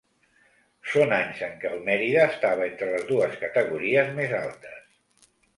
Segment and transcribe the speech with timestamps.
[0.93, 5.33] Són anys en què el Mérida estava entre les dues categories més altes.